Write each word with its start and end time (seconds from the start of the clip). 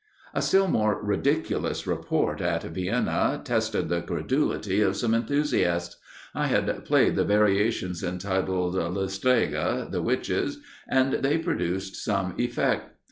"A 0.33 0.41
still 0.41 0.67
more 0.67 0.99
ridiculous 1.03 1.85
report, 1.85 2.41
at 2.41 2.63
Vienna, 2.63 3.39
tested 3.43 3.87
the 3.87 4.01
credulity 4.01 4.81
of 4.81 4.95
some 4.95 5.13
enthusiasts. 5.13 5.95
I 6.33 6.47
had 6.47 6.83
played 6.85 7.15
the 7.15 7.23
variations 7.23 8.01
entitled 8.03 8.73
"Le 8.73 9.05
Streghe" 9.07 9.91
(the 9.91 10.01
Witches), 10.01 10.57
and 10.87 11.13
they 11.13 11.37
produced 11.37 11.97
some 12.03 12.33
effect. 12.39 12.95